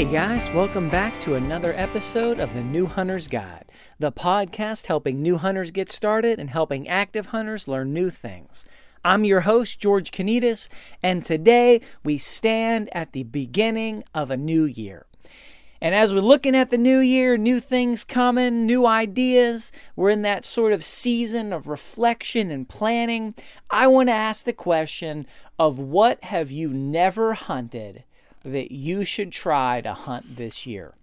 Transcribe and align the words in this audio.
Hey 0.00 0.10
guys, 0.10 0.50
welcome 0.52 0.88
back 0.88 1.20
to 1.20 1.34
another 1.34 1.74
episode 1.76 2.40
of 2.40 2.54
the 2.54 2.62
New 2.62 2.86
Hunter's 2.86 3.28
Guide, 3.28 3.66
the 3.98 4.10
podcast 4.10 4.86
helping 4.86 5.20
new 5.20 5.36
hunters 5.36 5.70
get 5.70 5.92
started 5.92 6.38
and 6.38 6.48
helping 6.48 6.88
active 6.88 7.26
hunters 7.26 7.68
learn 7.68 7.92
new 7.92 8.08
things. 8.08 8.64
I'm 9.04 9.26
your 9.26 9.42
host, 9.42 9.78
George 9.78 10.10
Kanitas, 10.10 10.70
and 11.02 11.22
today 11.22 11.82
we 12.02 12.16
stand 12.16 12.88
at 12.92 13.12
the 13.12 13.24
beginning 13.24 14.02
of 14.14 14.30
a 14.30 14.38
new 14.38 14.64
year. 14.64 15.04
And 15.82 15.94
as 15.94 16.14
we're 16.14 16.20
looking 16.20 16.56
at 16.56 16.70
the 16.70 16.78
new 16.78 17.00
year, 17.00 17.36
new 17.36 17.60
things 17.60 18.02
coming, 18.02 18.64
new 18.64 18.86
ideas, 18.86 19.70
we're 19.96 20.08
in 20.08 20.22
that 20.22 20.46
sort 20.46 20.72
of 20.72 20.82
season 20.82 21.52
of 21.52 21.68
reflection 21.68 22.50
and 22.50 22.66
planning. 22.66 23.34
I 23.70 23.86
want 23.86 24.08
to 24.08 24.14
ask 24.14 24.46
the 24.46 24.54
question 24.54 25.26
of 25.58 25.78
what 25.78 26.24
have 26.24 26.50
you 26.50 26.70
never 26.70 27.34
hunted 27.34 28.04
that 28.44 28.72
you 28.72 29.04
should 29.04 29.32
try 29.32 29.80
to 29.80 29.92
hunt 29.92 30.36
this 30.36 30.66
year. 30.66 30.94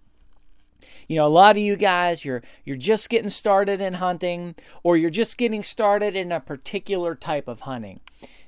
You 1.06 1.16
know, 1.16 1.26
a 1.26 1.28
lot 1.28 1.56
of 1.56 1.62
you 1.62 1.76
guys, 1.76 2.24
you're 2.24 2.42
you're 2.64 2.76
just 2.76 3.08
getting 3.08 3.30
started 3.30 3.80
in 3.80 3.94
hunting 3.94 4.54
or 4.82 4.96
you're 4.96 5.10
just 5.10 5.38
getting 5.38 5.62
started 5.62 6.14
in 6.14 6.30
a 6.30 6.40
particular 6.40 7.14
type 7.14 7.48
of 7.48 7.60
hunting. 7.60 8.00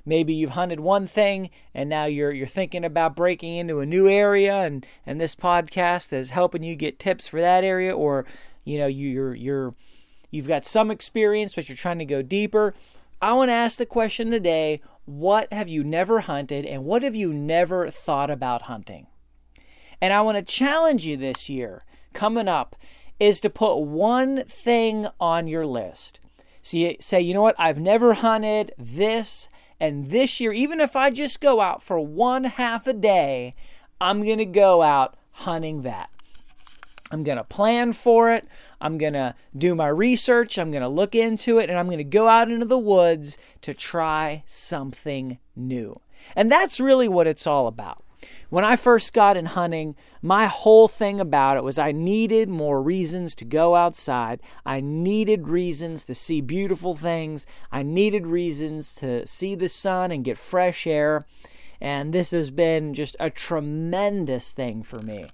Maybe 0.05 0.33
you've 0.33 0.51
hunted 0.51 0.79
one 0.79 1.07
thing 1.07 1.49
and 1.73 1.89
now 1.89 2.05
you're 2.05 2.31
you're 2.31 2.47
thinking 2.47 2.85
about 2.85 3.15
breaking 3.15 3.55
into 3.55 3.79
a 3.79 3.85
new 3.85 4.07
area 4.07 4.55
and 4.61 4.85
and 5.05 5.19
this 5.19 5.35
podcast 5.35 6.13
is 6.13 6.31
helping 6.31 6.63
you 6.63 6.75
get 6.75 6.99
tips 6.99 7.27
for 7.27 7.41
that 7.41 7.63
area 7.63 7.95
or 7.95 8.25
you 8.63 8.77
know, 8.77 8.87
you, 8.87 9.09
you're 9.09 9.35
you're 9.35 9.75
you've 10.29 10.47
got 10.47 10.65
some 10.65 10.91
experience 10.91 11.55
but 11.55 11.67
you're 11.67 11.75
trying 11.75 11.99
to 11.99 12.05
go 12.05 12.21
deeper. 12.21 12.73
I 13.21 13.33
want 13.33 13.49
to 13.49 13.53
ask 13.53 13.77
the 13.77 13.85
question 13.85 14.31
today 14.31 14.81
what 15.05 15.51
have 15.53 15.69
you 15.69 15.83
never 15.83 16.21
hunted 16.21 16.65
and 16.65 16.85
what 16.85 17.03
have 17.03 17.15
you 17.15 17.33
never 17.33 17.89
thought 17.89 18.31
about 18.31 18.63
hunting? 18.63 19.07
And 20.01 20.11
I 20.11 20.21
want 20.21 20.37
to 20.37 20.53
challenge 20.53 21.05
you 21.05 21.17
this 21.17 21.49
year, 21.49 21.83
coming 22.13 22.47
up, 22.47 22.75
is 23.19 23.39
to 23.41 23.49
put 23.49 23.77
one 23.77 24.41
thing 24.41 25.07
on 25.19 25.45
your 25.45 25.67
list. 25.67 26.19
So 26.61 26.77
you 26.77 26.95
say, 26.99 27.21
you 27.21 27.35
know 27.35 27.41
what, 27.43 27.59
I've 27.59 27.79
never 27.79 28.15
hunted 28.15 28.73
this, 28.77 29.49
and 29.79 30.09
this 30.09 30.39
year, 30.39 30.51
even 30.51 30.79
if 30.79 30.95
I 30.95 31.11
just 31.11 31.41
go 31.41 31.61
out 31.61 31.83
for 31.83 31.99
one 31.99 32.45
half 32.45 32.87
a 32.87 32.93
day, 32.93 33.53
I'm 33.99 34.23
going 34.23 34.39
to 34.39 34.45
go 34.45 34.81
out 34.81 35.15
hunting 35.31 35.83
that. 35.83 36.09
I'm 37.11 37.23
going 37.23 37.37
to 37.37 37.43
plan 37.43 37.93
for 37.93 38.31
it. 38.31 38.47
I'm 38.81 38.97
going 38.97 39.13
to 39.13 39.35
do 39.57 39.75
my 39.75 39.87
research. 39.87 40.57
I'm 40.57 40.71
going 40.71 40.81
to 40.81 40.89
look 40.89 41.15
into 41.15 41.59
it 41.59 41.69
and 41.69 41.79
I'm 41.79 41.85
going 41.85 41.99
to 41.99 42.03
go 42.03 42.27
out 42.27 42.51
into 42.51 42.65
the 42.65 42.77
woods 42.77 43.37
to 43.61 43.73
try 43.73 44.43
something 44.45 45.37
new. 45.55 46.01
And 46.35 46.51
that's 46.51 46.79
really 46.79 47.07
what 47.07 47.27
it's 47.27 47.47
all 47.47 47.67
about. 47.67 48.03
When 48.49 48.65
I 48.65 48.75
first 48.75 49.13
got 49.13 49.37
in 49.37 49.45
hunting, 49.45 49.95
my 50.21 50.47
whole 50.47 50.87
thing 50.87 51.19
about 51.19 51.57
it 51.57 51.63
was 51.63 51.79
I 51.79 51.91
needed 51.91 52.49
more 52.49 52.81
reasons 52.81 53.33
to 53.35 53.45
go 53.45 53.75
outside. 53.75 54.41
I 54.65 54.81
needed 54.81 55.47
reasons 55.47 56.03
to 56.05 56.13
see 56.13 56.41
beautiful 56.41 56.93
things. 56.93 57.45
I 57.71 57.81
needed 57.81 58.27
reasons 58.27 58.93
to 58.95 59.25
see 59.25 59.55
the 59.55 59.69
sun 59.69 60.11
and 60.11 60.25
get 60.25 60.37
fresh 60.37 60.85
air. 60.85 61.25
And 61.79 62.13
this 62.13 62.31
has 62.31 62.51
been 62.51 62.93
just 62.93 63.15
a 63.19 63.29
tremendous 63.29 64.51
thing 64.51 64.83
for 64.83 65.01
me. 65.01 65.27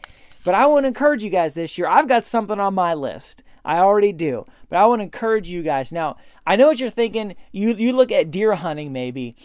But 0.47 0.55
I 0.55 0.65
want 0.65 0.85
to 0.85 0.87
encourage 0.87 1.25
you 1.25 1.29
guys 1.29 1.55
this 1.55 1.77
year. 1.77 1.89
I've 1.89 2.07
got 2.07 2.23
something 2.23 2.57
on 2.57 2.73
my 2.73 2.93
list. 2.93 3.43
I 3.65 3.79
already 3.79 4.13
do. 4.13 4.45
But 4.69 4.77
I 4.77 4.85
want 4.85 5.01
to 5.01 5.03
encourage 5.03 5.49
you 5.49 5.61
guys. 5.61 5.91
Now, 5.91 6.15
I 6.45 6.55
know 6.55 6.67
what 6.67 6.79
you're 6.79 6.89
thinking. 6.89 7.35
You 7.51 7.73
you 7.73 7.91
look 7.91 8.13
at 8.13 8.31
deer 8.31 8.55
hunting 8.55 8.93
maybe 8.93 9.35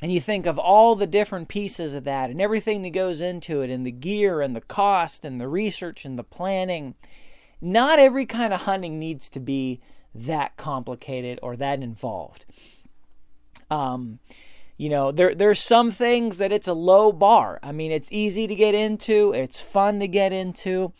and 0.00 0.12
you 0.12 0.20
think 0.20 0.46
of 0.46 0.56
all 0.56 0.94
the 0.94 1.08
different 1.08 1.48
pieces 1.48 1.96
of 1.96 2.04
that 2.04 2.30
and 2.30 2.40
everything 2.40 2.82
that 2.82 2.90
goes 2.90 3.20
into 3.20 3.60
it 3.62 3.70
and 3.70 3.84
the 3.84 3.90
gear 3.90 4.40
and 4.40 4.54
the 4.54 4.60
cost 4.60 5.24
and 5.24 5.40
the 5.40 5.48
research 5.48 6.04
and 6.04 6.16
the 6.16 6.22
planning. 6.22 6.94
Not 7.60 7.98
every 7.98 8.24
kind 8.24 8.54
of 8.54 8.60
hunting 8.60 9.00
needs 9.00 9.28
to 9.30 9.40
be 9.40 9.80
that 10.14 10.56
complicated 10.56 11.40
or 11.42 11.56
that 11.56 11.82
involved. 11.82 12.44
Um, 13.68 14.20
you 14.76 14.88
know 14.88 15.12
there 15.12 15.34
there's 15.34 15.60
some 15.60 15.90
things 15.90 16.38
that 16.38 16.52
it's 16.52 16.68
a 16.68 16.74
low 16.74 17.12
bar. 17.12 17.58
I 17.62 17.72
mean 17.72 17.92
it's 17.92 18.10
easy 18.12 18.46
to 18.46 18.54
get 18.54 18.74
into 18.74 19.32
it's 19.34 19.60
fun 19.60 20.00
to 20.00 20.08
get 20.08 20.32
into 20.32 20.92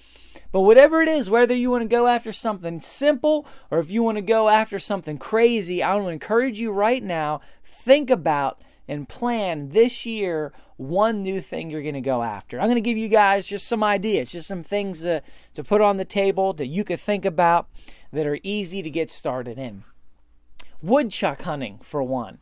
but 0.53 0.61
whatever 0.61 1.03
it 1.03 1.09
is 1.09 1.29
whether 1.29 1.55
you 1.55 1.71
want 1.71 1.83
to 1.83 1.89
go 1.89 2.07
after 2.07 2.33
something 2.33 2.81
simple 2.81 3.47
or 3.71 3.79
if 3.79 3.91
you 3.91 4.03
want 4.03 4.17
to 4.17 4.23
go 4.23 4.49
after 4.49 4.79
something 4.79 5.19
crazy 5.19 5.83
i 5.83 5.95
want 5.95 6.07
to 6.07 6.11
encourage 6.11 6.61
you 6.61 6.71
right 6.71 7.03
now 7.03 7.41
think 7.65 8.11
about 8.11 8.61
and 8.87 9.09
plan 9.09 9.71
this 9.71 10.05
year 10.05 10.53
one 10.77 11.23
new 11.23 11.41
thing 11.41 11.71
you're 11.71 11.83
going 11.83 11.95
to 11.95 12.01
go 12.01 12.23
after. 12.23 12.61
I'm 12.61 12.67
going 12.67 12.77
to 12.77 12.81
give 12.81 12.99
you 12.99 13.09
guys 13.09 13.47
just 13.47 13.67
some 13.67 13.83
ideas 13.83 14.33
just 14.33 14.49
some 14.49 14.63
things 14.63 15.01
to, 15.01 15.23
to 15.55 15.65
put 15.65 15.81
on 15.81 15.97
the 15.97 16.05
table 16.05 16.53
that 16.55 16.67
you 16.67 16.85
could 16.85 17.01
think 17.01 17.25
about 17.25 17.69
that 18.13 18.27
are 18.27 18.39
easy 18.43 18.83
to 18.83 18.91
get 18.91 19.11
started 19.11 19.59
in. 19.59 19.85
Woodchuck 20.83 21.43
hunting 21.43 21.79
for 21.83 22.03
one 22.03 22.41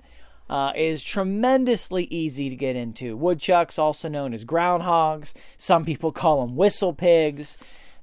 uh, 0.52 0.70
is 0.76 1.02
tremendously 1.02 2.04
easy 2.10 2.50
to 2.50 2.56
get 2.56 2.76
into. 2.76 3.16
Woodchucks, 3.16 3.78
also 3.78 4.06
known 4.06 4.34
as 4.34 4.44
groundhogs, 4.44 5.32
some 5.56 5.82
people 5.82 6.12
call 6.12 6.42
them 6.44 6.56
whistle 6.56 6.92
pigs. 6.92 7.56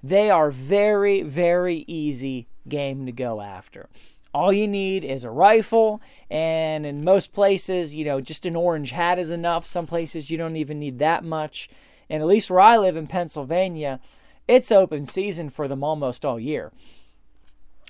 They 0.04 0.32
are 0.32 0.50
very, 0.50 1.22
very 1.22 1.86
easy 1.86 2.48
game 2.68 3.06
to 3.06 3.12
go 3.12 3.40
after. 3.40 3.88
All 4.34 4.52
you 4.52 4.68
need 4.68 5.04
is 5.04 5.24
a 5.24 5.30
rifle, 5.30 6.02
and 6.28 6.88
in 6.88 7.04
most 7.04 7.34
places, 7.34 7.94
you 7.94 8.04
know, 8.04 8.20
just 8.20 8.48
an 8.48 8.56
orange 8.56 8.90
hat 8.90 9.20
is 9.20 9.30
enough. 9.30 9.68
Some 9.68 9.86
places 9.86 10.32
you 10.32 10.38
don't 10.40 10.56
even 10.56 10.80
need 10.80 10.98
that 10.98 11.24
much. 11.24 11.70
And 12.10 12.24
at 12.24 12.28
least 12.28 12.50
where 12.50 12.62
I 12.62 12.78
live 12.78 12.98
in 12.98 13.06
Pennsylvania, 13.06 14.00
it's 14.48 14.72
open 14.72 15.06
season 15.06 15.52
for 15.52 15.68
them 15.68 15.84
almost 15.84 16.26
all 16.26 16.40
year. 16.40 16.72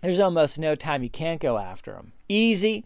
There's 0.02 0.20
almost 0.20 0.60
no 0.60 0.76
time 0.76 1.02
you 1.02 1.10
can't 1.10 1.40
go 1.40 1.58
after 1.58 1.94
them. 1.94 2.12
Easy, 2.28 2.84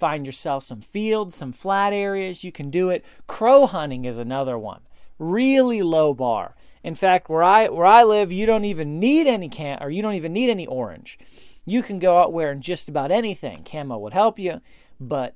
find 0.00 0.26
yourself 0.26 0.64
some 0.64 0.80
fields, 0.80 1.36
some 1.36 1.52
flat 1.52 1.92
areas. 1.92 2.42
You 2.42 2.50
can 2.50 2.70
do 2.70 2.90
it. 2.90 3.04
Crow 3.26 3.66
hunting 3.66 4.06
is 4.06 4.18
another 4.18 4.58
one. 4.58 4.80
Really 5.18 5.82
low 5.82 6.14
bar. 6.14 6.56
In 6.82 6.94
fact, 6.94 7.28
where 7.28 7.42
I 7.42 7.68
where 7.68 7.86
I 7.86 8.02
live, 8.02 8.32
you 8.32 8.46
don't 8.46 8.64
even 8.64 8.98
need 8.98 9.26
any 9.26 9.50
can 9.50 9.78
or 9.82 9.90
you 9.90 10.00
don't 10.00 10.14
even 10.14 10.32
need 10.32 10.48
any 10.48 10.66
orange. 10.66 11.18
You 11.66 11.82
can 11.82 11.98
go 11.98 12.18
out 12.18 12.32
wearing 12.32 12.62
just 12.62 12.88
about 12.88 13.12
anything. 13.12 13.62
Camo 13.64 13.98
would 13.98 14.14
help 14.14 14.38
you, 14.38 14.62
but 14.98 15.34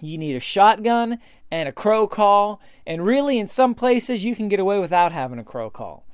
you 0.00 0.16
need 0.16 0.36
a 0.36 0.40
shotgun 0.40 1.18
and 1.50 1.68
a 1.68 1.72
crow 1.72 2.06
call, 2.06 2.60
and 2.86 3.04
really 3.04 3.38
in 3.38 3.48
some 3.48 3.74
places 3.74 4.24
you 4.24 4.36
can 4.36 4.48
get 4.48 4.60
away 4.60 4.78
without 4.78 5.10
having 5.10 5.40
a 5.40 5.44
crow 5.44 5.70
call. 5.70 6.06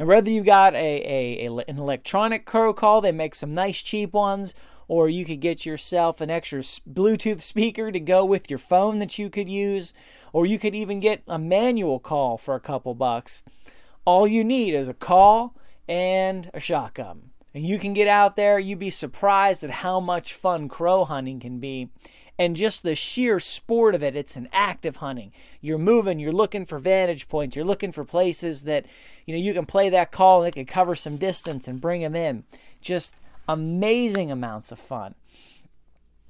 And 0.00 0.08
whether 0.08 0.30
you 0.30 0.42
got 0.42 0.74
a, 0.74 0.78
a, 0.78 1.46
a, 1.46 1.64
an 1.68 1.78
electronic 1.78 2.46
crow 2.46 2.72
call, 2.72 3.02
they 3.02 3.12
make 3.12 3.34
some 3.34 3.52
nice 3.52 3.82
cheap 3.82 4.14
ones, 4.14 4.54
or 4.88 5.10
you 5.10 5.26
could 5.26 5.40
get 5.40 5.66
yourself 5.66 6.22
an 6.22 6.30
extra 6.30 6.60
Bluetooth 6.60 7.42
speaker 7.42 7.92
to 7.92 8.00
go 8.00 8.24
with 8.24 8.48
your 8.48 8.58
phone 8.58 8.98
that 9.00 9.18
you 9.18 9.28
could 9.28 9.46
use, 9.46 9.92
or 10.32 10.46
you 10.46 10.58
could 10.58 10.74
even 10.74 11.00
get 11.00 11.22
a 11.28 11.38
manual 11.38 11.98
call 11.98 12.38
for 12.38 12.54
a 12.54 12.60
couple 12.60 12.94
bucks. 12.94 13.44
All 14.06 14.26
you 14.26 14.42
need 14.42 14.72
is 14.74 14.88
a 14.88 14.94
call 14.94 15.54
and 15.86 16.50
a 16.54 16.60
shotgun. 16.60 17.32
And 17.52 17.66
you 17.66 17.78
can 17.78 17.92
get 17.92 18.08
out 18.08 18.36
there, 18.36 18.58
you'd 18.58 18.78
be 18.78 18.88
surprised 18.88 19.62
at 19.62 19.70
how 19.70 20.00
much 20.00 20.32
fun 20.32 20.70
crow 20.70 21.04
hunting 21.04 21.40
can 21.40 21.58
be 21.58 21.90
and 22.40 22.56
just 22.56 22.82
the 22.82 22.94
sheer 22.94 23.38
sport 23.38 23.94
of 23.94 24.02
it. 24.02 24.16
It's 24.16 24.34
an 24.34 24.48
active 24.50 24.96
hunting. 24.96 25.30
You're 25.60 25.76
moving, 25.76 26.18
you're 26.18 26.32
looking 26.32 26.64
for 26.64 26.78
vantage 26.78 27.28
points, 27.28 27.54
you're 27.54 27.66
looking 27.66 27.92
for 27.92 28.02
places 28.02 28.64
that 28.64 28.86
you 29.26 29.34
know 29.34 29.40
you 29.40 29.52
can 29.52 29.66
play 29.66 29.90
that 29.90 30.10
call 30.10 30.42
and 30.42 30.48
it 30.48 30.54
can 30.54 30.64
cover 30.64 30.94
some 30.94 31.18
distance 31.18 31.68
and 31.68 31.82
bring 31.82 32.00
them 32.00 32.16
in. 32.16 32.44
Just 32.80 33.14
amazing 33.46 34.32
amounts 34.32 34.72
of 34.72 34.78
fun. 34.78 35.14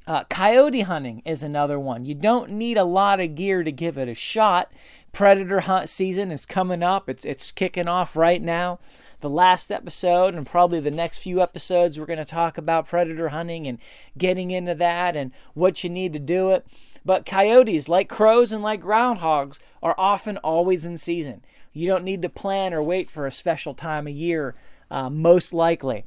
Uh, 0.05 0.25
coyote 0.25 0.81
hunting 0.81 1.23
is 1.25 1.45
another 1.45 1.79
one. 1.79 2.05
You 2.05 2.17
don't 2.17 2.51
need 2.51 2.77
a 2.77 2.83
lot 2.83 3.21
of 3.21 3.37
gear 3.37 3.63
to 3.63 3.71
give 3.71 3.97
it 3.97 4.09
a 4.09 4.15
shot. 4.15 4.73
Predator 5.13 5.61
hunt 5.61 5.89
season 5.89 6.33
is 6.33 6.45
coming 6.45 6.83
up. 6.83 7.09
It's 7.09 7.25
it's 7.25 7.53
kicking 7.53 7.87
off 7.87 8.17
right 8.17 8.43
now 8.43 8.81
the 9.21 9.31
last 9.31 9.71
episode 9.71 10.35
and 10.35 10.47
probably 10.47 10.81
the 10.81 10.91
next 10.91 11.19
few 11.19 11.41
episodes, 11.41 11.99
we're 11.99 12.07
going 12.07 12.19
to 12.19 12.25
talk 12.25 12.59
about 12.59 12.89
predator 12.89 13.31
hunting 13.31 13.67
and 13.67 13.79
getting 14.17 14.51
into 14.51 14.75
that 14.75 15.17
and 15.17 15.33
what 15.55 15.83
you 15.85 15.91
need 15.91 16.13
to 16.13 16.19
do 16.19 16.51
it. 16.51 16.67
But 17.05 17.27
coyotes, 17.27 17.89
like 17.89 18.09
crows 18.09 18.53
and 18.53 18.63
like 18.63 18.83
groundhogs, 18.83 19.59
are 19.83 19.95
often 19.97 20.37
always 20.39 20.85
in 20.85 20.99
season. 20.99 21.43
You 21.73 21.87
don't 21.87 22.05
need 22.05 22.23
to 22.23 22.29
plan 22.29 22.75
or 22.75 22.83
wait 22.83 23.11
for 23.11 23.27
a 23.27 23.31
special 23.31 23.75
time 23.75 24.07
of 24.07 24.13
year, 24.13 24.55
uh, 24.91 25.09
most 25.09 25.55
likely. 25.55 26.05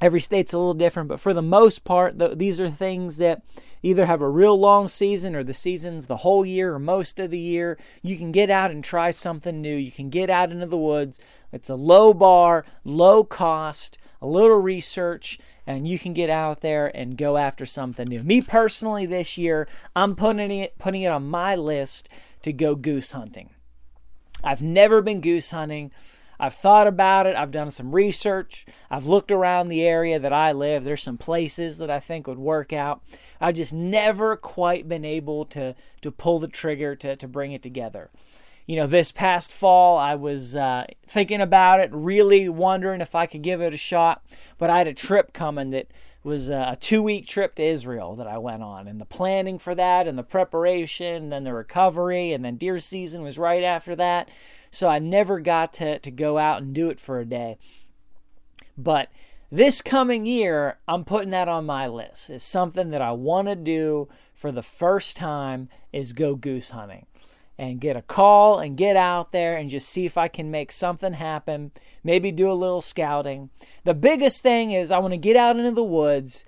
Every 0.00 0.20
state's 0.20 0.52
a 0.52 0.58
little 0.58 0.74
different, 0.74 1.08
but 1.08 1.20
for 1.20 1.34
the 1.34 1.42
most 1.42 1.84
part, 1.84 2.18
the, 2.18 2.34
these 2.34 2.60
are 2.60 2.70
things 2.70 3.16
that 3.16 3.42
either 3.82 4.06
have 4.06 4.20
a 4.20 4.28
real 4.28 4.58
long 4.58 4.88
season 4.88 5.34
or 5.34 5.42
the 5.42 5.52
season's 5.52 6.06
the 6.06 6.18
whole 6.18 6.44
year 6.44 6.74
or 6.74 6.78
most 6.78 7.18
of 7.18 7.30
the 7.30 7.38
year. 7.38 7.78
You 8.02 8.16
can 8.16 8.32
get 8.32 8.50
out 8.50 8.70
and 8.70 8.82
try 8.82 9.10
something 9.10 9.60
new. 9.60 9.74
You 9.74 9.90
can 9.90 10.10
get 10.10 10.30
out 10.30 10.50
into 10.52 10.66
the 10.66 10.76
woods. 10.76 11.18
It's 11.52 11.70
a 11.70 11.74
low 11.74 12.14
bar, 12.14 12.64
low 12.84 13.24
cost, 13.24 13.98
a 14.20 14.26
little 14.26 14.58
research, 14.58 15.38
and 15.66 15.86
you 15.86 15.98
can 15.98 16.12
get 16.12 16.30
out 16.30 16.60
there 16.60 16.94
and 16.96 17.16
go 17.16 17.36
after 17.36 17.66
something 17.66 18.06
new. 18.08 18.22
Me 18.22 18.40
personally, 18.40 19.06
this 19.06 19.36
year, 19.36 19.68
I'm 19.94 20.14
putting 20.16 20.50
it 20.50 20.78
putting 20.78 21.02
it 21.02 21.08
on 21.08 21.28
my 21.28 21.54
list 21.56 22.08
to 22.42 22.52
go 22.52 22.74
goose 22.74 23.12
hunting. 23.12 23.50
I've 24.42 24.62
never 24.62 25.02
been 25.02 25.20
goose 25.20 25.50
hunting. 25.50 25.92
I've 26.40 26.54
thought 26.54 26.86
about 26.86 27.26
it. 27.26 27.36
I've 27.36 27.50
done 27.50 27.70
some 27.70 27.94
research. 27.94 28.64
I've 28.90 29.06
looked 29.06 29.32
around 29.32 29.68
the 29.68 29.82
area 29.82 30.18
that 30.18 30.32
I 30.32 30.52
live. 30.52 30.84
There's 30.84 31.02
some 31.02 31.18
places 31.18 31.78
that 31.78 31.90
I 31.90 32.00
think 32.00 32.26
would 32.26 32.38
work 32.38 32.72
out. 32.72 33.02
I've 33.40 33.56
just 33.56 33.72
never 33.72 34.36
quite 34.36 34.88
been 34.88 35.04
able 35.04 35.44
to 35.46 35.74
to 36.00 36.10
pull 36.10 36.38
the 36.38 36.48
trigger 36.48 36.94
to 36.96 37.16
to 37.16 37.28
bring 37.28 37.52
it 37.52 37.62
together. 37.62 38.10
You 38.66 38.76
know, 38.76 38.86
this 38.86 39.10
past 39.10 39.50
fall, 39.50 39.96
I 39.96 40.14
was 40.14 40.54
uh, 40.54 40.84
thinking 41.06 41.40
about 41.40 41.80
it, 41.80 41.88
really 41.90 42.50
wondering 42.50 43.00
if 43.00 43.14
I 43.14 43.24
could 43.24 43.40
give 43.40 43.62
it 43.62 43.72
a 43.72 43.78
shot. 43.78 44.22
But 44.58 44.68
I 44.68 44.76
had 44.76 44.86
a 44.86 44.92
trip 44.92 45.32
coming 45.32 45.70
that 45.70 45.86
was 46.22 46.50
a 46.50 46.76
two 46.78 47.02
week 47.02 47.26
trip 47.26 47.54
to 47.56 47.62
Israel 47.64 48.14
that 48.16 48.26
I 48.26 48.38
went 48.38 48.62
on. 48.62 48.86
And 48.86 49.00
the 49.00 49.06
planning 49.06 49.58
for 49.58 49.74
that, 49.74 50.06
and 50.06 50.18
the 50.18 50.22
preparation, 50.22 51.24
and 51.24 51.32
then 51.32 51.44
the 51.44 51.54
recovery, 51.54 52.32
and 52.32 52.44
then 52.44 52.56
deer 52.56 52.78
season 52.78 53.22
was 53.22 53.38
right 53.38 53.64
after 53.64 53.96
that. 53.96 54.28
So 54.70 54.88
I 54.88 54.98
never 54.98 55.40
got 55.40 55.72
to, 55.74 55.98
to 55.98 56.10
go 56.10 56.38
out 56.38 56.62
and 56.62 56.74
do 56.74 56.90
it 56.90 57.00
for 57.00 57.20
a 57.20 57.24
day. 57.24 57.58
But 58.76 59.10
this 59.50 59.80
coming 59.80 60.26
year, 60.26 60.78
I'm 60.86 61.04
putting 61.04 61.30
that 61.30 61.48
on 61.48 61.64
my 61.66 61.86
list. 61.88 62.30
It's 62.30 62.44
something 62.44 62.90
that 62.90 63.00
I 63.00 63.12
want 63.12 63.48
to 63.48 63.56
do 63.56 64.08
for 64.34 64.52
the 64.52 64.62
first 64.62 65.16
time 65.16 65.68
is 65.92 66.12
go 66.12 66.34
goose 66.34 66.70
hunting 66.70 67.06
and 67.58 67.80
get 67.80 67.96
a 67.96 68.02
call 68.02 68.60
and 68.60 68.76
get 68.76 68.96
out 68.96 69.32
there 69.32 69.56
and 69.56 69.68
just 69.68 69.88
see 69.88 70.06
if 70.06 70.16
I 70.16 70.28
can 70.28 70.50
make 70.50 70.70
something 70.70 71.14
happen. 71.14 71.72
Maybe 72.04 72.30
do 72.30 72.50
a 72.50 72.54
little 72.54 72.80
scouting. 72.80 73.50
The 73.84 73.94
biggest 73.94 74.42
thing 74.42 74.70
is 74.70 74.92
I 74.92 74.98
want 74.98 75.12
to 75.12 75.18
get 75.18 75.34
out 75.34 75.56
into 75.56 75.72
the 75.72 75.82
woods, 75.82 76.44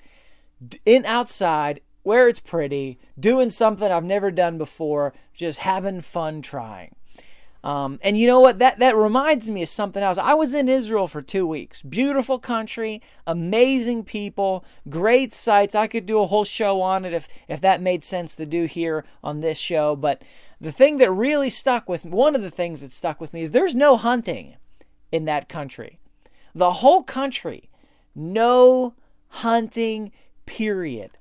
in 0.86 1.04
outside 1.06 1.80
where 2.02 2.28
it's 2.28 2.40
pretty, 2.40 2.98
doing 3.18 3.50
something 3.50 3.90
I've 3.90 4.04
never 4.04 4.30
done 4.30 4.56
before, 4.56 5.12
just 5.34 5.60
having 5.60 6.00
fun 6.00 6.42
trying. 6.42 6.94
Um, 7.62 7.98
and 8.02 8.18
you 8.18 8.26
know 8.26 8.40
what? 8.40 8.58
That 8.58 8.78
that 8.78 8.96
reminds 8.96 9.50
me 9.50 9.62
of 9.62 9.68
something 9.68 10.02
else. 10.02 10.16
I 10.16 10.32
was 10.32 10.54
in 10.54 10.68
Israel 10.68 11.06
for 11.06 11.20
two 11.20 11.46
weeks. 11.46 11.82
Beautiful 11.82 12.38
country, 12.38 13.02
amazing 13.26 14.04
people, 14.04 14.64
great 14.88 15.34
sights. 15.34 15.74
I 15.74 15.86
could 15.86 16.06
do 16.06 16.20
a 16.20 16.26
whole 16.26 16.44
show 16.44 16.80
on 16.80 17.04
it 17.04 17.12
if 17.12 17.28
if 17.48 17.60
that 17.60 17.82
made 17.82 18.02
sense 18.02 18.34
to 18.36 18.46
do 18.46 18.64
here 18.64 19.04
on 19.22 19.40
this 19.40 19.58
show. 19.58 19.94
But 19.94 20.22
the 20.60 20.72
thing 20.72 20.96
that 20.98 21.10
really 21.10 21.50
stuck 21.50 21.88
with 21.88 22.06
one 22.06 22.34
of 22.34 22.42
the 22.42 22.50
things 22.50 22.80
that 22.80 22.92
stuck 22.92 23.20
with 23.20 23.34
me 23.34 23.42
is 23.42 23.50
there's 23.50 23.74
no 23.74 23.96
hunting 23.98 24.56
in 25.12 25.26
that 25.26 25.48
country. 25.48 25.98
The 26.54 26.72
whole 26.74 27.02
country, 27.02 27.68
no 28.14 28.94
hunting. 29.28 30.12
Period. 30.46 31.12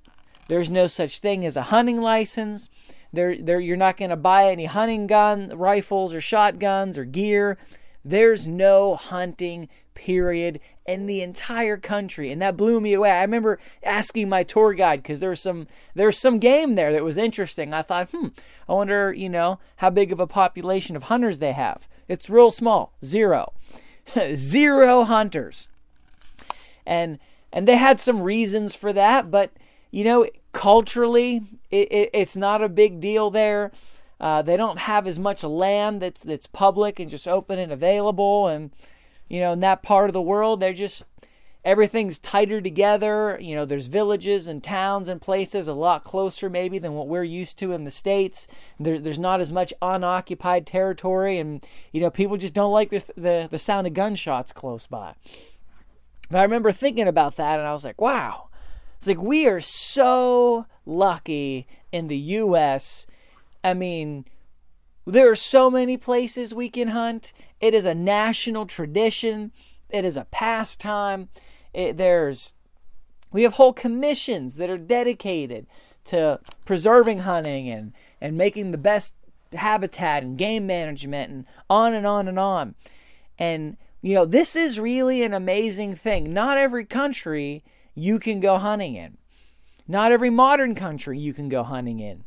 There's 0.48 0.72
no 0.72 0.88
such 0.88 1.20
thing 1.20 1.46
as 1.46 1.56
a 1.56 1.64
hunting 1.64 2.02
license. 2.02 2.68
There, 3.12 3.36
there, 3.36 3.60
you're 3.60 3.78
not 3.78 3.98
going 3.98 4.12
to 4.12 4.16
buy 4.16 4.50
any 4.50 4.66
hunting 4.66 5.08
gun, 5.08 5.52
rifles, 5.56 6.14
or 6.14 6.22
shotguns 6.22 6.98
or 6.98 7.06
gear. 7.06 7.58
There's 8.06 8.48
no 8.48 8.96
hunting, 8.96 9.68
period, 9.94 10.60
in 10.86 11.06
the 11.06 11.22
entire 11.22 11.78
country, 11.78 12.32
and 12.32 12.42
that 12.42 12.58
blew 12.58 12.80
me 12.80 12.94
away. 12.94 13.12
I 13.12 13.22
remember 13.22 13.60
asking 13.84 14.30
my 14.30 14.44
tour 14.44 14.74
guide 14.74 15.04
because 15.04 15.20
there's 15.20 15.42
some 15.42 15.68
there's 15.94 16.18
some 16.18 16.40
game 16.40 16.76
there 16.76 16.92
that 16.92 17.04
was 17.04 17.18
interesting. 17.18 17.74
I 17.74 17.82
thought, 17.82 18.10
hmm, 18.10 18.28
I 18.68 18.74
wonder, 18.74 19.14
you 19.14 19.30
know, 19.30 19.60
how 19.78 19.90
big 19.90 20.12
of 20.12 20.20
a 20.20 20.26
population 20.26 20.96
of 20.96 21.04
hunters 21.04 21.40
they 21.40 21.52
have. 21.52 21.88
It's 22.08 22.30
real 22.30 22.50
small, 22.50 22.94
zero, 23.04 23.54
zero 24.34 25.04
hunters, 25.04 25.70
and 26.86 27.20
and 27.52 27.68
they 27.68 27.78
had 27.78 28.00
some 28.00 28.22
reasons 28.22 28.74
for 28.74 28.94
that, 28.94 29.30
but 29.30 29.52
you 29.92 30.04
know, 30.04 30.28
culturally, 30.54 31.42
it, 31.72 31.92
it, 31.92 32.10
it's 32.14 32.36
not 32.36 32.62
a 32.62 32.70
big 32.70 33.00
deal 33.00 33.30
there. 33.30 33.72
Uh, 34.20 34.42
they 34.42 34.58
don't 34.58 34.80
have 34.80 35.08
as 35.08 35.18
much 35.18 35.44
land 35.44 36.02
that's 36.02 36.24
that's 36.24 36.48
public 36.48 37.00
and 37.00 37.10
just 37.10 37.28
open 37.28 37.58
and 37.58 37.72
available, 37.72 38.48
and 38.48 38.72
you 39.30 39.40
know, 39.40 39.54
in 39.54 39.62
that 39.62 39.82
part 39.82 40.10
of 40.10 40.14
the 40.14 40.22
world, 40.22 40.60
they're 40.60 40.74
just 40.74 41.06
everything's 41.64 42.20
tighter 42.20 42.60
together. 42.60 43.38
You 43.42 43.56
know, 43.56 43.64
there's 43.64 43.88
villages 43.88 44.46
and 44.46 44.62
towns 44.62 45.08
and 45.08 45.22
places 45.22 45.70
a 45.70 45.74
lot 45.74 46.04
closer 46.04 46.50
maybe 46.50 46.80
than 46.80 46.94
what 46.94 47.08
we're 47.08 47.24
used 47.24 47.58
to 47.60 47.72
in 47.72 47.86
the 47.86 47.92
states. 47.92 48.48
There's 48.78 49.02
there's 49.04 49.20
not 49.20 49.40
as 49.40 49.54
much 49.54 49.74
unoccupied 49.82 50.68
territory, 50.68 51.38
and 51.40 51.66
you 51.94 52.02
know, 52.02 52.10
people 52.10 52.36
just 52.36 52.54
don't 52.54 52.74
like 52.74 52.90
the 52.90 53.04
the, 53.16 53.48
the 53.50 53.58
sound 53.58 53.88
of 53.88 53.94
gunshots 53.94 54.52
close 54.52 54.86
by. 54.86 55.14
But 56.30 56.40
I 56.40 56.44
remember 56.44 56.74
thinking 56.74 57.08
about 57.08 57.38
that, 57.38 57.58
and 57.58 57.68
I 57.68 57.72
was 57.72 57.86
like, 57.86 58.02
wow 58.02 58.49
it's 59.00 59.08
like 59.08 59.22
we 59.22 59.48
are 59.48 59.62
so 59.62 60.66
lucky 60.86 61.68
in 61.90 62.08
the 62.08 62.18
US. 62.18 63.08
I 63.64 63.74
mean, 63.74 64.26
there 65.08 65.32
are 65.32 65.36
so 65.36 65.72
many 65.72 65.96
places 65.96 66.54
we 66.54 66.68
can 66.68 66.90
hunt. 66.90 67.32
It 67.62 67.74
is 67.74 67.86
a 67.86 67.96
national 67.96 68.66
tradition. 68.66 69.54
It 69.90 70.04
is 70.04 70.18
a 70.18 70.26
pastime. 70.26 71.30
It, 71.74 71.96
there's 71.96 72.54
we 73.32 73.44
have 73.44 73.54
whole 73.54 73.72
commissions 73.72 74.56
that 74.56 74.70
are 74.70 74.78
dedicated 74.78 75.66
to 76.06 76.42
preserving 76.66 77.20
hunting 77.20 77.70
and 77.70 77.94
and 78.20 78.38
making 78.38 78.72
the 78.72 78.78
best 78.78 79.16
habitat 79.54 80.24
and 80.24 80.38
game 80.38 80.68
management 80.68 81.32
and 81.32 81.46
on 81.70 81.94
and 81.94 82.06
on 82.06 82.28
and 82.28 82.38
on. 82.38 82.76
And 83.38 83.78
you 84.02 84.14
know, 84.14 84.26
this 84.26 84.58
is 84.58 84.78
really 84.78 85.24
an 85.24 85.34
amazing 85.34 85.96
thing. 85.96 86.34
Not 86.34 86.58
every 86.58 86.84
country 86.84 87.64
you 88.00 88.20
can 88.20 88.40
go 88.40 88.58
hunting 88.58 88.96
in. 88.96 89.18
Not 89.88 90.12
every 90.12 90.30
modern 90.30 90.76
country 90.76 91.18
you 91.18 91.34
can 91.34 91.50
go 91.50 91.64
hunting 91.64 92.00
in. 92.00 92.24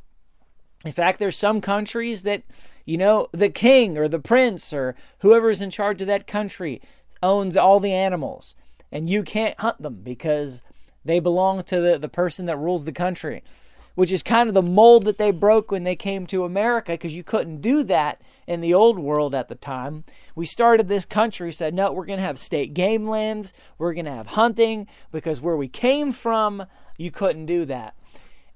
In 0.84 0.92
fact, 0.92 1.18
there's 1.18 1.36
some 1.36 1.60
countries 1.60 2.22
that, 2.22 2.42
you 2.84 2.96
know, 2.96 3.28
the 3.32 3.48
king 3.48 3.96
or 3.96 4.08
the 4.08 4.18
prince 4.18 4.72
or 4.72 4.96
whoever's 5.20 5.60
in 5.60 5.70
charge 5.70 6.00
of 6.02 6.08
that 6.08 6.26
country 6.26 6.82
owns 7.22 7.56
all 7.56 7.78
the 7.78 7.92
animals 7.92 8.56
and 8.90 9.08
you 9.08 9.22
can't 9.22 9.58
hunt 9.60 9.80
them 9.80 10.00
because 10.02 10.62
They 11.04 11.20
belong 11.20 11.62
to 11.64 11.80
the, 11.80 11.98
the 11.98 12.08
person 12.08 12.46
that 12.46 12.56
rules 12.56 12.84
the 12.84 12.92
country, 12.92 13.42
which 13.94 14.12
is 14.12 14.22
kind 14.22 14.48
of 14.48 14.54
the 14.54 14.62
mold 14.62 15.04
that 15.04 15.18
they 15.18 15.30
broke 15.30 15.70
when 15.70 15.84
they 15.84 15.96
came 15.96 16.26
to 16.26 16.44
America 16.44 16.92
because 16.92 17.16
you 17.16 17.24
couldn't 17.24 17.60
do 17.60 17.82
that 17.84 18.20
in 18.52 18.60
the 18.60 18.74
old 18.74 18.98
world 18.98 19.34
at 19.34 19.48
the 19.48 19.54
time. 19.54 20.04
We 20.34 20.44
started 20.44 20.86
this 20.86 21.06
country, 21.06 21.50
said, 21.52 21.74
no, 21.74 21.90
we're 21.90 22.04
going 22.04 22.18
to 22.18 22.24
have 22.24 22.38
state 22.38 22.74
game 22.74 23.08
lands, 23.08 23.52
we're 23.78 23.94
going 23.94 24.04
to 24.04 24.12
have 24.12 24.28
hunting 24.28 24.86
because 25.10 25.40
where 25.40 25.56
we 25.56 25.68
came 25.68 26.12
from, 26.12 26.66
you 26.98 27.10
couldn't 27.10 27.46
do 27.46 27.64
that. 27.64 27.94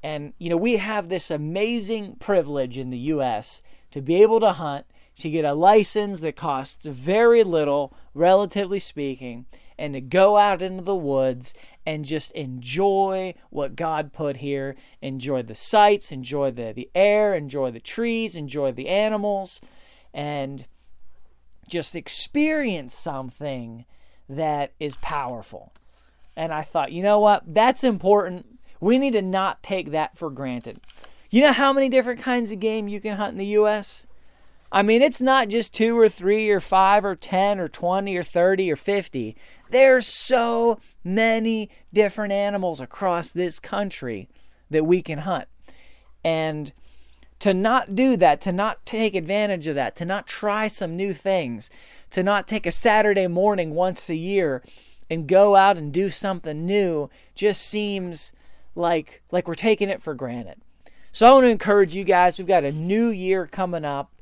And, 0.03 0.35
you 0.39 0.51
know, 0.51 0.57
we 0.57 0.77
have 0.77 1.09
this 1.09 1.31
amazing 1.31 2.17
privilege 2.17 2.79
in 2.79 2.91
the 2.91 2.99
U.S. 2.99 3.63
to 3.91 4.03
be 4.03 4.21
able 4.23 4.39
to 4.41 4.53
hunt, 4.53 4.87
to 5.19 5.31
get 5.31 5.45
a 5.45 5.55
license 5.55 6.21
that 6.21 6.37
costs 6.37 6.85
very 6.85 7.43
little, 7.43 7.97
relatively 8.15 8.79
speaking, 8.79 9.47
and 9.79 9.95
to 9.95 10.01
go 10.01 10.37
out 10.37 10.63
into 10.63 10.83
the 10.83 10.95
woods 10.95 11.55
and 11.85 12.05
just 12.05 12.33
enjoy 12.33 13.35
what 13.51 13.77
God 13.77 14.13
put 14.13 14.39
here. 14.39 14.77
Enjoy 15.01 15.43
the 15.43 15.55
sights, 15.55 16.13
enjoy 16.13 16.51
the, 16.51 16.73
the 16.73 16.91
air, 16.95 17.35
enjoy 17.35 17.71
the 17.71 17.81
trees, 17.81 18.37
enjoy 18.37 18.73
the 18.73 18.89
animals, 18.89 19.61
and 20.17 20.67
just 21.69 21.95
experience 21.95 22.95
something 22.95 23.85
that 24.29 24.73
is 24.81 24.97
powerful. 24.97 25.73
And 26.35 26.53
I 26.53 26.63
thought, 26.63 26.91
you 26.91 27.03
know 27.03 27.21
what? 27.21 27.43
That's 27.47 27.85
important. 27.85 28.59
We 28.81 28.99
need 28.99 29.13
to 29.13 29.23
not 29.23 29.63
take 29.63 29.91
that 29.91 30.17
for 30.17 30.31
granted. 30.31 30.81
You 31.31 31.43
know 31.43 31.53
how 31.53 31.73
many 31.73 31.91
different 31.91 32.21
kinds 32.21 32.51
of 32.51 32.61
game 32.61 32.89
you 32.89 33.01
can 33.01 33.19
hunt 33.19 33.33
in 33.33 33.39
the 33.39 33.47
U.S.? 33.47 34.07
I 34.73 34.83
mean, 34.83 35.03
it's 35.03 35.21
not 35.21 35.49
just 35.49 35.75
two 35.75 35.99
or 35.99 36.09
three 36.09 36.51
or 36.51 36.61
five 36.61 37.05
or 37.05 37.15
10 37.15 37.61
or 37.61 37.69
20 37.69 38.17
or 38.17 38.23
30 38.23 38.73
or 38.73 38.77
50. 38.77 39.37
There's 39.71 40.07
so 40.07 40.81
many 41.05 41.71
different 41.93 42.33
animals 42.33 42.81
across 42.81 43.31
this 43.31 43.61
country 43.61 44.29
that 44.71 44.85
we 44.85 45.03
can 45.03 45.19
hunt. 45.19 45.47
And 46.25 46.73
to 47.39 47.53
not 47.53 47.95
do 47.95 48.17
that, 48.17 48.41
to 48.43 48.53
not 48.53 48.85
take 48.87 49.15
advantage 49.15 49.67
of 49.67 49.75
that, 49.75 49.97
to 49.97 50.05
not 50.05 50.27
try 50.27 50.69
some 50.69 50.97
new 50.97 51.13
things, 51.13 51.71
to 52.11 52.23
not 52.23 52.49
take 52.49 52.67
a 52.67 52.71
Saturday 52.71 53.27
morning 53.27 53.75
once 53.75 54.09
a 54.09 54.17
year 54.17 54.63
and 55.11 55.29
go 55.29 55.55
out 55.55 55.77
and 55.77 55.93
do 55.93 56.09
something 56.09 56.65
new 56.65 57.09
just 57.35 57.63
seems 57.63 58.33
like 58.75 59.23
like 59.31 59.47
we're 59.47 59.55
taking 59.55 59.89
it 59.89 60.03
for 60.03 60.15
granted. 60.15 60.61
So 61.13 61.27
I 61.27 61.33
want 61.33 61.45
to 61.45 61.51
encourage 61.51 61.95
you 61.95 62.05
guys, 62.05 62.39
we've 62.39 62.47
got 62.47 62.65
a 62.65 62.73
new 62.73 63.09
year 63.09 63.47
coming 63.47 63.85
up. 63.85 64.13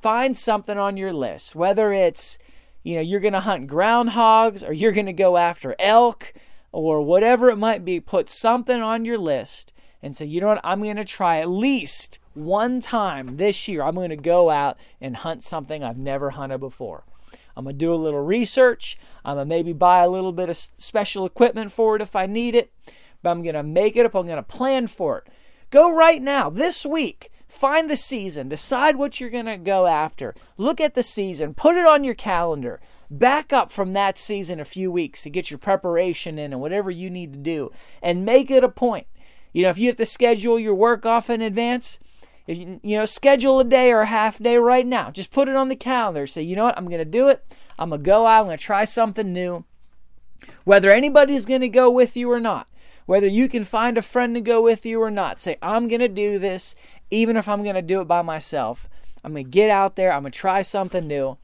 Find 0.00 0.36
something 0.36 0.78
on 0.78 0.96
your 0.96 1.12
list, 1.12 1.54
whether 1.54 1.92
it's 1.92 2.38
you 2.82 2.94
know, 2.94 3.02
you're 3.02 3.20
going 3.20 3.34
to 3.34 3.40
hunt 3.40 3.68
groundhogs 3.68 4.66
or 4.66 4.72
you're 4.72 4.92
going 4.92 5.06
to 5.06 5.12
go 5.12 5.36
after 5.36 5.76
elk 5.78 6.32
or 6.72 7.02
whatever 7.02 7.50
it 7.50 7.56
might 7.56 7.84
be, 7.84 8.00
put 8.00 8.30
something 8.30 8.80
on 8.80 9.04
your 9.04 9.18
list 9.18 9.72
and 10.02 10.16
say, 10.16 10.24
you 10.24 10.40
know 10.40 10.46
what, 10.48 10.60
I'm 10.64 10.82
going 10.82 10.96
to 10.96 11.04
try 11.04 11.40
at 11.40 11.50
least 11.50 12.18
one 12.40 12.80
time 12.80 13.36
this 13.36 13.68
year. 13.68 13.82
I'm 13.82 13.94
going 13.94 14.10
to 14.10 14.16
go 14.16 14.50
out 14.50 14.78
and 15.00 15.16
hunt 15.16 15.42
something 15.42 15.84
I've 15.84 15.98
never 15.98 16.30
hunted 16.30 16.58
before. 16.58 17.04
I'm 17.56 17.64
going 17.64 17.76
to 17.76 17.78
do 17.78 17.92
a 17.92 17.96
little 17.96 18.22
research. 18.22 18.98
I'm 19.24 19.36
going 19.36 19.46
to 19.46 19.48
maybe 19.48 19.72
buy 19.72 20.02
a 20.02 20.08
little 20.08 20.32
bit 20.32 20.48
of 20.48 20.56
special 20.56 21.26
equipment 21.26 21.72
for 21.72 21.96
it 21.96 22.02
if 22.02 22.16
I 22.16 22.26
need 22.26 22.54
it, 22.54 22.72
but 23.22 23.30
I'm 23.30 23.42
going 23.42 23.54
to 23.54 23.62
make 23.62 23.96
it 23.96 24.06
up. 24.06 24.14
I'm 24.14 24.26
going 24.26 24.36
to 24.36 24.42
plan 24.42 24.86
for 24.86 25.18
it. 25.18 25.32
Go 25.70 25.94
right 25.94 26.22
now, 26.22 26.50
this 26.50 26.86
week. 26.86 27.30
Find 27.48 27.90
the 27.90 27.96
season, 27.96 28.48
decide 28.48 28.94
what 28.94 29.20
you're 29.20 29.28
going 29.28 29.46
to 29.46 29.56
go 29.56 29.88
after. 29.88 30.36
Look 30.56 30.80
at 30.80 30.94
the 30.94 31.02
season, 31.02 31.52
put 31.52 31.74
it 31.76 31.84
on 31.84 32.04
your 32.04 32.14
calendar. 32.14 32.80
Back 33.10 33.52
up 33.52 33.72
from 33.72 33.92
that 33.92 34.16
season 34.18 34.60
a 34.60 34.64
few 34.64 34.92
weeks 34.92 35.24
to 35.24 35.30
get 35.30 35.50
your 35.50 35.58
preparation 35.58 36.38
in 36.38 36.52
and 36.52 36.60
whatever 36.60 36.92
you 36.92 37.10
need 37.10 37.32
to 37.32 37.40
do, 37.40 37.72
and 38.00 38.24
make 38.24 38.52
it 38.52 38.62
a 38.62 38.68
point. 38.68 39.08
You 39.52 39.64
know, 39.64 39.70
if 39.70 39.78
you 39.78 39.88
have 39.88 39.96
to 39.96 40.06
schedule 40.06 40.60
your 40.60 40.76
work 40.76 41.04
off 41.04 41.28
in 41.28 41.42
advance, 41.42 41.98
if 42.50 42.58
you, 42.58 42.80
you 42.82 42.98
know, 42.98 43.06
schedule 43.06 43.60
a 43.60 43.64
day 43.64 43.92
or 43.92 44.00
a 44.00 44.06
half 44.06 44.40
day 44.40 44.56
right 44.56 44.86
now. 44.86 45.12
Just 45.12 45.30
put 45.30 45.48
it 45.48 45.54
on 45.54 45.68
the 45.68 45.76
calendar. 45.76 46.26
Say, 46.26 46.42
you 46.42 46.56
know 46.56 46.64
what, 46.64 46.76
I'm 46.76 46.86
going 46.86 46.98
to 46.98 47.04
do 47.04 47.28
it. 47.28 47.44
I'm 47.78 47.90
going 47.90 48.00
to 48.00 48.04
go 48.04 48.26
out. 48.26 48.40
I'm 48.40 48.46
going 48.46 48.58
to 48.58 48.64
try 48.64 48.84
something 48.84 49.32
new. 49.32 49.64
Whether 50.64 50.90
anybody's 50.90 51.46
going 51.46 51.60
to 51.60 51.68
go 51.68 51.88
with 51.88 52.16
you 52.16 52.28
or 52.28 52.40
not, 52.40 52.66
whether 53.06 53.28
you 53.28 53.48
can 53.48 53.64
find 53.64 53.96
a 53.96 54.02
friend 54.02 54.34
to 54.34 54.40
go 54.40 54.60
with 54.60 54.84
you 54.84 55.00
or 55.00 55.12
not, 55.12 55.40
say, 55.40 55.58
I'm 55.62 55.86
going 55.86 56.00
to 56.00 56.08
do 56.08 56.40
this, 56.40 56.74
even 57.08 57.36
if 57.36 57.48
I'm 57.48 57.62
going 57.62 57.76
to 57.76 57.82
do 57.82 58.00
it 58.00 58.08
by 58.08 58.22
myself. 58.22 58.88
I'm 59.22 59.32
going 59.32 59.44
to 59.44 59.50
get 59.50 59.70
out 59.70 59.94
there, 59.94 60.12
I'm 60.12 60.22
going 60.22 60.32
to 60.32 60.38
try 60.38 60.62
something 60.62 61.06
new. 61.06 61.38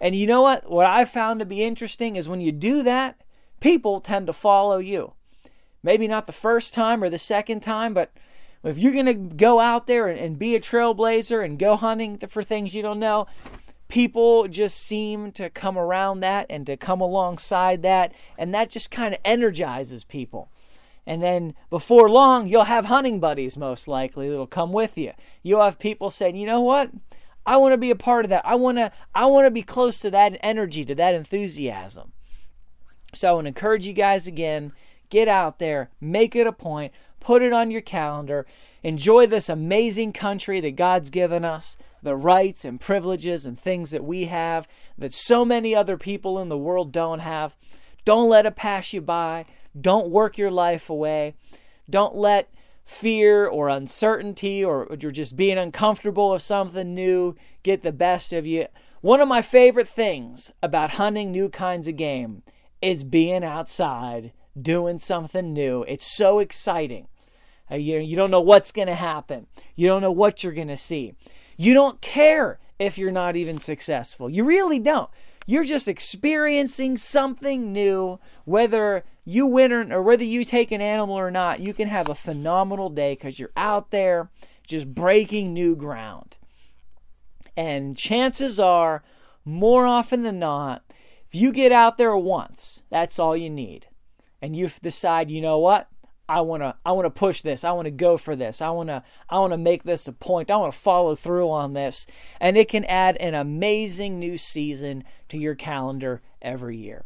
And 0.00 0.14
you 0.14 0.26
know 0.26 0.40
what? 0.40 0.70
What 0.70 0.86
I 0.86 1.04
found 1.04 1.40
to 1.40 1.46
be 1.46 1.62
interesting 1.62 2.16
is 2.16 2.30
when 2.30 2.40
you 2.40 2.50
do 2.50 2.82
that, 2.82 3.20
people 3.60 4.00
tend 4.00 4.26
to 4.28 4.32
follow 4.32 4.78
you. 4.78 5.12
Maybe 5.82 6.08
not 6.08 6.26
the 6.26 6.32
first 6.32 6.72
time 6.72 7.04
or 7.04 7.10
the 7.10 7.18
second 7.18 7.60
time, 7.60 7.92
but 7.92 8.10
if 8.68 8.78
you're 8.78 8.92
going 8.92 9.06
to 9.06 9.14
go 9.14 9.60
out 9.60 9.86
there 9.86 10.08
and, 10.08 10.18
and, 10.18 10.38
be 10.38 10.54
a 10.54 10.60
trailblazer 10.60 11.44
and 11.44 11.58
go 11.58 11.76
hunting 11.76 12.18
for 12.28 12.42
things 12.42 12.74
you 12.74 12.82
don't 12.82 12.98
know, 12.98 13.26
people 13.88 14.48
just 14.48 14.78
seem 14.78 15.32
to 15.32 15.50
come 15.50 15.78
around 15.78 16.20
that 16.20 16.46
and 16.50 16.66
to 16.66 16.76
come 16.76 17.00
alongside 17.00 17.82
that. 17.82 18.12
And 18.36 18.54
that 18.54 18.70
just 18.70 18.90
kind 18.90 19.14
of 19.14 19.20
energizes 19.24 20.04
people. 20.04 20.50
And 21.06 21.22
then 21.22 21.54
before 21.70 22.10
long, 22.10 22.48
you'll 22.48 22.64
have 22.64 22.86
hunting 22.86 23.20
buddies, 23.20 23.56
most 23.56 23.86
likely, 23.86 24.28
that'll 24.28 24.48
come 24.48 24.72
with 24.72 24.98
you. 24.98 25.12
You'll 25.42 25.62
have 25.62 25.78
people 25.78 26.10
saying, 26.10 26.36
you 26.36 26.46
know 26.46 26.60
what? 26.60 26.90
I 27.46 27.58
want 27.58 27.72
to 27.74 27.78
be 27.78 27.92
a 27.92 27.96
part 27.96 28.24
of 28.24 28.28
that. 28.30 28.44
I 28.44 28.56
want 28.56 28.78
to 28.78 28.90
I 29.14 29.26
want 29.26 29.46
to 29.46 29.52
be 29.52 29.62
close 29.62 30.00
to 30.00 30.10
that 30.10 30.36
energy, 30.42 30.84
to 30.84 30.96
that 30.96 31.14
enthusiasm. 31.14 32.12
So 33.14 33.28
I 33.28 33.32
want 33.32 33.44
to 33.44 33.48
encourage 33.48 33.86
you 33.86 33.92
guys 33.92 34.26
again, 34.26 34.72
get 35.10 35.28
out 35.28 35.58
there, 35.58 35.90
make 36.00 36.34
it 36.36 36.46
a 36.46 36.52
point, 36.52 36.92
put 37.20 37.42
it 37.42 37.52
on 37.52 37.70
your 37.70 37.80
calendar, 37.80 38.46
enjoy 38.82 39.26
this 39.26 39.48
amazing 39.48 40.12
country 40.12 40.60
that 40.60 40.76
God's 40.76 41.10
given 41.10 41.44
us, 41.44 41.76
the 42.02 42.14
rights 42.14 42.64
and 42.64 42.80
privileges 42.80 43.44
and 43.44 43.58
things 43.58 43.90
that 43.90 44.04
we 44.04 44.26
have 44.26 44.68
that 44.96 45.12
so 45.12 45.44
many 45.44 45.74
other 45.74 45.96
people 45.96 46.38
in 46.38 46.48
the 46.48 46.58
world 46.58 46.92
don't 46.92 47.20
have. 47.20 47.56
Don't 48.04 48.28
let 48.28 48.46
it 48.46 48.54
pass 48.54 48.92
you 48.92 49.00
by. 49.00 49.44
Don't 49.78 50.08
work 50.08 50.38
your 50.38 50.50
life 50.50 50.88
away. 50.88 51.34
Don't 51.90 52.14
let 52.14 52.48
fear 52.84 53.48
or 53.48 53.68
uncertainty 53.68 54.64
or 54.64 54.86
you're 55.00 55.10
just 55.10 55.36
being 55.36 55.58
uncomfortable 55.58 56.30
with 56.30 56.40
something 56.40 56.94
new 56.94 57.34
get 57.64 57.82
the 57.82 57.90
best 57.90 58.32
of 58.32 58.46
you. 58.46 58.66
One 59.00 59.20
of 59.20 59.26
my 59.26 59.42
favorite 59.42 59.88
things 59.88 60.52
about 60.62 60.90
hunting 60.90 61.32
new 61.32 61.48
kinds 61.48 61.88
of 61.88 61.96
game 61.96 62.44
is 62.80 63.02
being 63.02 63.42
outside 63.42 64.32
doing 64.60 64.98
something 64.98 65.52
new. 65.52 65.84
It's 65.88 66.06
so 66.06 66.38
exciting. 66.38 67.08
Uh, 67.70 67.76
you, 67.76 67.98
you 67.98 68.16
don't 68.16 68.30
know 68.30 68.40
what's 68.40 68.72
going 68.72 68.88
to 68.88 68.94
happen. 68.94 69.46
You 69.74 69.86
don't 69.86 70.02
know 70.02 70.12
what 70.12 70.42
you're 70.42 70.52
going 70.52 70.68
to 70.68 70.76
see. 70.76 71.14
You 71.56 71.74
don't 71.74 72.00
care 72.00 72.58
if 72.78 72.98
you're 72.98 73.10
not 73.10 73.36
even 73.36 73.58
successful. 73.58 74.30
You 74.30 74.44
really 74.44 74.78
don't. 74.78 75.10
You're 75.46 75.64
just 75.64 75.88
experiencing 75.88 76.96
something 76.96 77.72
new, 77.72 78.18
whether 78.44 79.04
you 79.24 79.46
win 79.46 79.72
or, 79.72 79.92
or 79.94 80.02
whether 80.02 80.24
you 80.24 80.44
take 80.44 80.72
an 80.72 80.80
animal 80.80 81.16
or 81.16 81.30
not. 81.30 81.60
You 81.60 81.72
can 81.72 81.88
have 81.88 82.08
a 82.08 82.14
phenomenal 82.14 82.90
day 82.90 83.14
because 83.14 83.38
you're 83.38 83.52
out 83.56 83.90
there 83.90 84.30
just 84.66 84.92
breaking 84.92 85.52
new 85.52 85.76
ground. 85.76 86.38
And 87.56 87.96
chances 87.96 88.60
are, 88.60 89.02
more 89.44 89.86
often 89.86 90.24
than 90.24 90.38
not, 90.38 90.82
if 91.28 91.34
you 91.34 91.52
get 91.52 91.72
out 91.72 91.96
there 91.96 92.16
once, 92.16 92.82
that's 92.90 93.18
all 93.18 93.36
you 93.36 93.48
need. 93.48 93.86
And 94.46 94.54
you 94.54 94.70
decide, 94.80 95.28
you 95.28 95.40
know 95.40 95.58
what? 95.58 95.88
I 96.28 96.40
want 96.40 96.62
to 96.62 96.76
I 96.86 96.92
want 96.92 97.06
to 97.06 97.10
push 97.10 97.42
this. 97.42 97.64
I 97.64 97.72
want 97.72 97.86
to 97.86 97.90
go 97.90 98.16
for 98.16 98.36
this. 98.36 98.62
I 98.62 98.70
want 98.70 98.90
to 98.90 99.02
I 99.28 99.40
want 99.40 99.52
to 99.52 99.58
make 99.58 99.82
this 99.82 100.06
a 100.06 100.12
point. 100.12 100.52
I 100.52 100.56
want 100.56 100.72
to 100.72 100.78
follow 100.78 101.16
through 101.16 101.50
on 101.50 101.72
this. 101.72 102.06
And 102.40 102.56
it 102.56 102.68
can 102.68 102.84
add 102.84 103.16
an 103.16 103.34
amazing 103.34 104.20
new 104.20 104.36
season 104.36 105.02
to 105.30 105.36
your 105.36 105.56
calendar 105.56 106.22
every 106.40 106.76
year. 106.76 107.04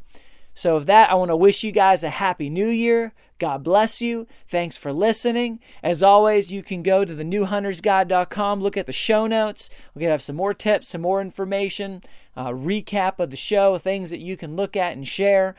So 0.52 0.74
with 0.74 0.86
that, 0.88 1.10
I 1.10 1.14
want 1.14 1.30
to 1.30 1.36
wish 1.36 1.64
you 1.64 1.72
guys 1.72 2.04
a 2.04 2.10
happy 2.10 2.50
new 2.50 2.68
year. 2.68 3.14
God 3.38 3.62
bless 3.62 4.02
you. 4.02 4.26
Thanks 4.46 4.76
for 4.76 4.92
listening. 4.92 5.60
As 5.82 6.02
always, 6.02 6.52
you 6.52 6.62
can 6.62 6.82
go 6.82 7.06
to 7.06 7.14
the 7.14 7.24
newhuntersguide.com, 7.24 8.60
look 8.60 8.76
at 8.76 8.84
the 8.84 8.92
show 8.92 9.26
notes. 9.26 9.70
We're 9.94 10.00
going 10.00 10.08
to 10.08 10.12
have 10.12 10.20
some 10.20 10.36
more 10.36 10.52
tips, 10.52 10.90
some 10.90 11.00
more 11.00 11.22
information, 11.22 12.02
uh, 12.36 12.48
recap 12.48 13.18
of 13.18 13.30
the 13.30 13.36
show, 13.36 13.78
things 13.78 14.10
that 14.10 14.20
you 14.20 14.36
can 14.36 14.56
look 14.56 14.76
at 14.76 14.92
and 14.92 15.08
share. 15.08 15.54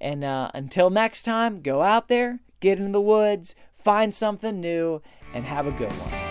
And 0.00 0.24
uh, 0.24 0.50
until 0.54 0.90
next 0.90 1.22
time, 1.24 1.60
go 1.60 1.82
out 1.82 2.08
there, 2.08 2.40
get 2.60 2.78
in 2.78 2.92
the 2.92 3.00
woods, 3.00 3.54
find 3.72 4.14
something 4.14 4.60
new, 4.60 5.02
and 5.34 5.44
have 5.44 5.66
a 5.66 5.72
good 5.72 5.92
one. 5.92 6.29